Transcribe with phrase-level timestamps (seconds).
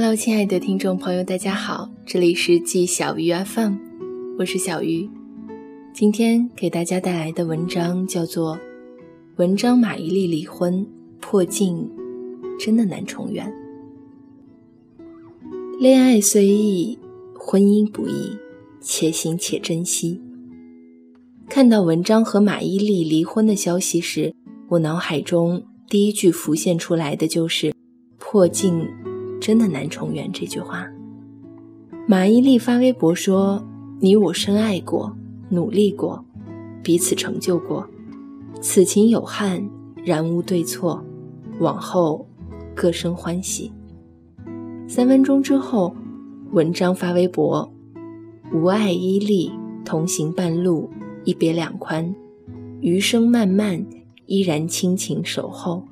[0.00, 3.74] Hello，亲爱的听众朋友，大家好，这里是季小鱼 FM，
[4.38, 5.10] 我是小鱼。
[5.92, 8.56] 今天给大家带来的文章叫做
[9.38, 10.86] 《文章马伊琍离婚
[11.18, 11.90] 破镜
[12.60, 13.52] 真的难重圆》。
[15.80, 16.96] 恋爱虽易，
[17.34, 18.38] 婚姻不易，
[18.80, 20.20] 且行且珍惜。
[21.48, 24.32] 看到文章和马伊琍离婚的消息时，
[24.68, 27.74] 我脑海中第一句浮现出来的就是
[28.16, 28.86] “破镜
[29.40, 30.86] 真的难重圆”这句话。
[32.06, 33.62] 马伊琍发微博说
[34.00, 35.14] ：“你我深爱过。”
[35.50, 36.22] 努力过，
[36.82, 37.88] 彼此成就过，
[38.60, 39.66] 此情有憾，
[40.04, 41.02] 然无对错，
[41.58, 42.26] 往后
[42.74, 43.72] 各生欢喜。
[44.86, 45.96] 三分钟之后，
[46.52, 47.72] 文章发微博
[48.52, 49.50] ：“无爱伊琍，
[49.86, 50.90] 同行半路，
[51.24, 52.14] 一别两宽，
[52.82, 53.86] 余生漫漫，
[54.26, 55.82] 依然亲情守候。”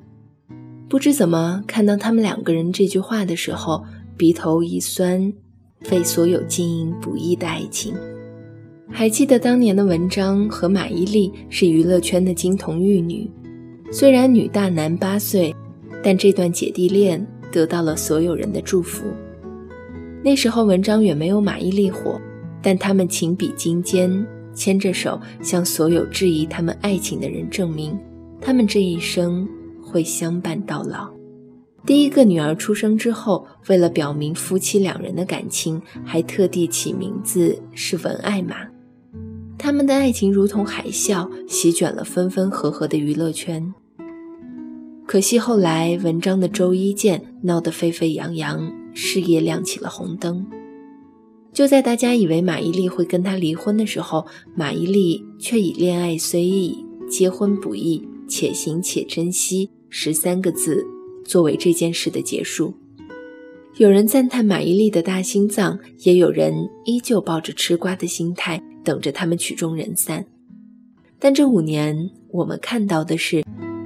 [0.89, 3.85] 不知怎么看到他们两个人这句话的时候，
[4.17, 5.33] 鼻头一酸，
[5.91, 7.93] 为所有经营不易的爱情。
[8.89, 13.29] 还记得当年的文章和马伊琍是娱乐圈的金童玉女，
[13.91, 15.53] 虽然女大男八岁，
[16.05, 19.07] 但这段姐弟恋得到了所有人的祝福。
[20.23, 22.21] 那时候文章远没有马伊琍火，
[22.63, 27.99] 但他们情比金坚，牵着手向所有质疑他们爱情的人证明，
[28.41, 29.47] 他们这一生
[29.97, 31.09] 会相伴到老。
[31.87, 38.57] 第一个女儿出生之后，为了表明夫妻两人的感情，还特地起名字是文爱玛。
[39.57, 43.73] 他们的爱情如同海啸，席卷了分分合合的娱乐圈。
[45.07, 50.47] 可惜后来文章的周一见闹得沸沸扬扬，事业亮起了红灯。
[51.55, 60.85] 就在大家以为马伊琍会跟他离婚的时候，马伊琍却以“恋爱虽易，结婚不易，且行且珍惜”十三个字
[61.25, 62.75] 作为这件事的结束。
[63.77, 68.63] 有人赞叹马伊琍的大心脏，也有人依旧抱着吃瓜的心态。
[68.87, 70.25] 等着他们曲终人散，
[71.19, 73.43] 但这五年我们看到的是，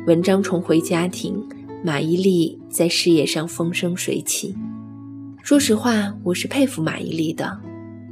[0.06, 1.42] 文章重回家庭，
[1.82, 4.54] 马伊琍在事业上风生水起。
[5.42, 7.58] 说实话，我是佩服马伊琍的，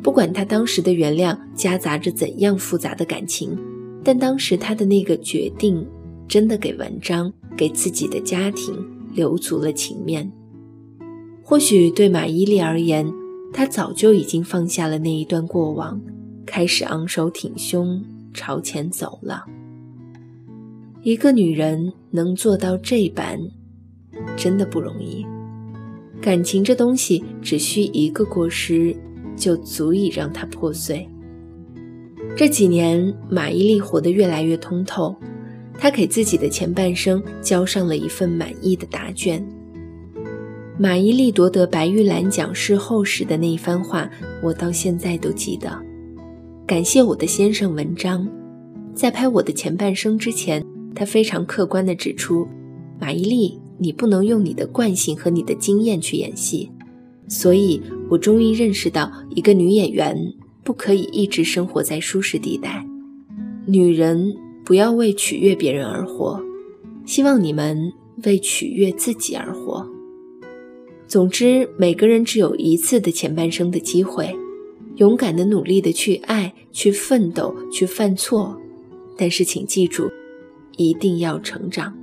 [0.02, 3.54] 不管她当时的原谅夹杂着怎样复杂的感情，
[4.02, 5.86] 但当时她的那个决定，
[6.26, 8.74] 真的给文章、给自己的家庭
[9.12, 10.30] 留足了情面。
[11.42, 13.12] 或许对马伊琍而言，
[13.52, 16.00] 她早就已经放下了那一段过往。
[16.46, 18.02] 开始昂首挺胸
[18.32, 19.44] 朝前走了。
[21.02, 23.38] 一个女人能做到这般，
[24.36, 25.26] 真的不容易。
[26.22, 28.96] 感情这东西，只需一个过失，
[29.36, 31.06] 就足以让它破碎。
[32.34, 35.14] 这几年，马伊琍活得越来越通透，
[35.78, 39.42] 她给自己的前半生交上了一份满意的答卷。
[40.76, 44.10] 马伊琍夺得白玉兰奖事后时的那一番话，
[44.42, 45.76] 我到现在都记得。
[46.66, 48.28] 感谢我的先生文章，
[48.94, 52.46] 在拍我的前半生之前，他非常客观地指出
[53.00, 56.70] ：“马伊琍，你不能用你的惯性和你的经验去演戏。”
[57.26, 60.16] 所以，我终于认识到，一个女演员
[60.62, 62.84] 不可以一直生活在舒适地带。
[63.66, 64.32] 女人
[64.68, 66.38] 不要为取悦别人而活，
[67.06, 67.90] 希望你们
[68.24, 69.88] 为取悦自己而活。
[71.06, 74.36] 总之，每个人只有一次的前半生的机会。
[74.96, 78.60] 勇敢的、努力的去爱、去奋斗、去犯错，
[79.16, 80.10] 但是请记住，
[80.76, 81.96] 一定要成长。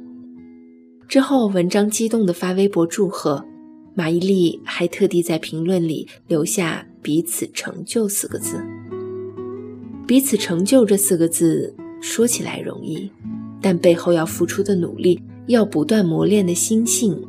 [1.08, 3.46] 之后，文章激动地发微博祝贺，
[3.94, 8.60] 马伊琍还特地在评论里留下“彼此成就”四个字。
[10.08, 11.76] 彼此成就这四个字
[12.08, 13.10] 说起来容易，
[13.60, 17.20] 但背后要付出的努力、要不断磨练的心性，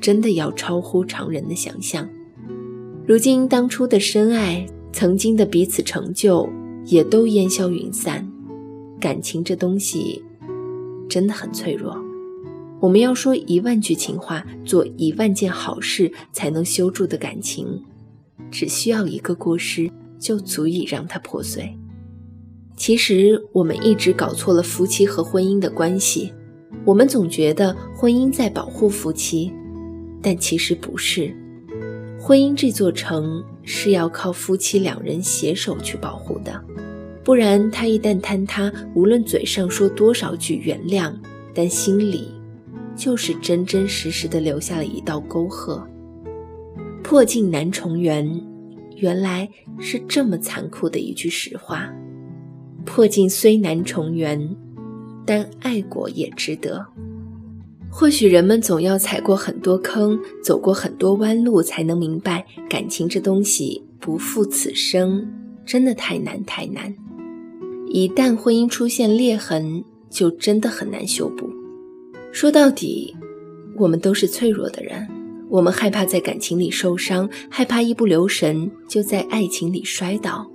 [0.00, 2.08] 真的要超乎常人的想象。
[3.06, 4.66] 如今，当初的深爱。
[4.90, 6.48] 曾经的彼此成就
[6.86, 8.26] 也都烟消云散，
[8.98, 10.24] 感情这东西
[11.06, 12.02] 真的很脆弱。
[12.80, 17.84] 我们要说一万句情话，做一万件好事才能修筑的感情，
[18.50, 21.76] 只需要一个过失就足以让它破碎。
[22.76, 26.32] 其实我们一直搞错了夫妻和婚姻的关系，
[26.84, 29.50] 我们总觉得婚姻在保护夫妻，
[30.22, 31.34] 但其实不是。
[32.20, 36.62] 婚姻这座城是要靠夫妻两人携手去保护的，
[37.24, 41.12] 不然它一旦坍塌，无论嘴上说多少句原谅，
[41.54, 42.30] 但心里
[42.94, 45.82] 就是真真实实的留下了一道沟壑。
[47.02, 48.40] 破镜难重圆，
[48.96, 51.90] 原来是这么残酷的一句实话。
[52.86, 54.56] 破镜虽难重圆，
[55.26, 56.86] 但爱过也值得。
[57.90, 65.26] 或许人们总要踩过很多坑，走过很多弯路，才能明白感情这东西不负此生，
[65.64, 66.94] 真的太难太难。
[67.88, 71.48] 一旦婚姻出现裂痕，就真的很难修补。
[72.32, 73.16] 说到底，
[73.76, 75.06] 我们都是脆弱的人，
[75.48, 80.46] 我们害怕在感情里受伤，害怕一不留神就在爱情里摔倒，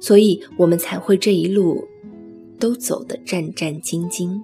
[0.00, 1.86] 所以我们才会这一路
[2.58, 4.40] 都走得战战兢兢。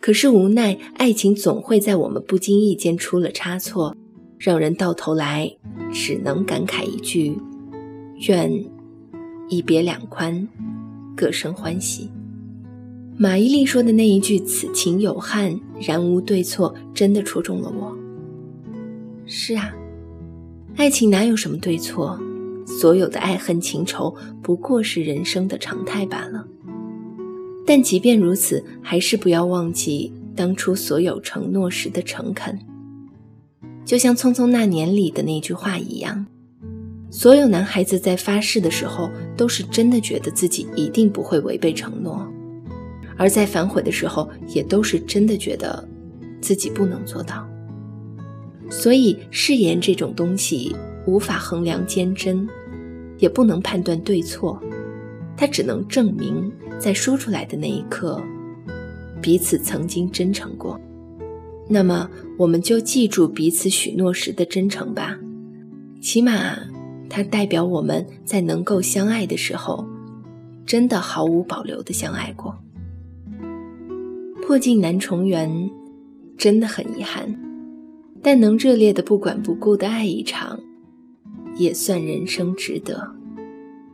[0.00, 3.96] 可是无奈，爱情总会在我们不经意间出了差错，
[4.38, 5.56] 让人到头来
[5.92, 7.36] 只能感慨一句：
[8.28, 8.64] 愿
[9.48, 10.46] 一别两宽，
[11.16, 12.10] 各生欢喜。
[13.16, 17.96] 马伊琍说的那一句“此情有憾，然无对错”，真的戳中了我。
[19.24, 19.74] 是啊，
[20.76, 22.20] 爱情哪有什么对错？
[22.66, 26.46] 所有的爱恨情仇不过是人生的常态罢了。
[27.64, 32.58] 但即便如此，还是不要忘记当初所有承诺时的诚恳。
[33.84, 36.26] 就像《匆匆那年》里的那句话一样，
[37.10, 42.18] 所有男孩子在发誓的时候，都是真的觉得自己一定不会违背承诺；
[43.16, 45.88] 而在反悔的时候，也都是真的觉得
[46.40, 47.48] 自己不能做到。
[48.68, 50.74] 所以，誓言这种东西
[51.06, 52.46] 无法衡量坚贞，
[53.18, 54.60] 也不能判断对错。
[55.36, 58.22] 它只能证明，在说出来的那一刻，
[59.20, 60.80] 彼此曾经真诚过。
[61.68, 62.08] 那么，
[62.38, 65.18] 我们就记住彼此许诺时的真诚吧。
[66.00, 66.56] 起码，
[67.08, 69.86] 它代表我们在能够相爱的时候，
[70.64, 72.56] 真的毫无保留的相爱过。
[74.42, 75.70] 破镜难重圆，
[76.38, 77.34] 真的很遗憾。
[78.22, 80.58] 但能热烈的不管不顾的爱一场，
[81.56, 83.12] 也算人生值得。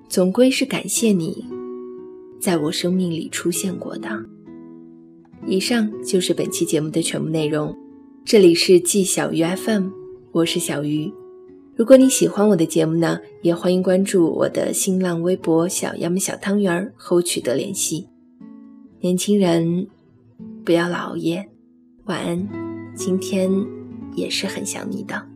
[0.09, 1.47] 总归是感谢你，
[2.41, 4.09] 在我生命里出现过的。
[5.47, 7.77] 以上就是本期节目的全部内容。
[8.25, 9.89] 这里是季小鱼 FM，
[10.33, 11.13] 我是小鱼。
[11.75, 18.07] 如果你喜欢我的节目呢，也欢迎关注我的新浪微博“小杨小汤圆儿”和我取得联系。
[19.01, 19.89] 年轻人，
[20.65, 21.49] 不要老熬夜，
[22.05, 22.47] 晚安。
[22.95, 23.51] 今天
[24.15, 25.32] 也是很想你的。